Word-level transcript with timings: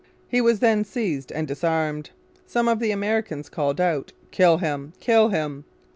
He 0.27 0.41
was 0.41 0.61
then 0.61 0.83
seized 0.83 1.31
and 1.31 1.47
disarmed. 1.47 2.09
Some 2.47 2.67
of 2.67 2.79
the 2.79 2.89
Americans 2.89 3.49
called 3.49 3.79
out, 3.79 4.13
'Kill 4.31 4.57
him! 4.57 4.93
Kill 4.99 5.29
him!' 5.29 5.63